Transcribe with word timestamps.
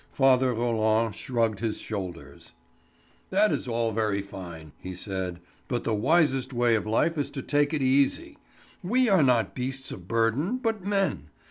Father 0.13 0.51
Roland 0.55 1.13
shrugged 1.15 1.59
his 1.59 1.77
shoulders. 1.77 2.53
"That 3.29 3.51
is 3.51 3.67
all 3.67 3.91
very 3.91 4.23
fine," 4.23 4.71
he 4.79 4.95
said. 4.95 5.39
"But 5.67 5.83
the 5.83 5.93
wisest 5.93 6.53
way 6.53 6.73
of 6.73 6.87
life 6.87 7.19
is 7.19 7.29
to 7.29 7.43
take 7.43 7.71
it 7.71 7.83
easy. 7.83 8.39
We 8.81 9.09
are 9.09 9.21
not 9.21 9.53
beasts 9.53 9.91
of 9.91 10.07
burden, 10.07 10.57
but 10.57 10.83
men. 10.83 11.29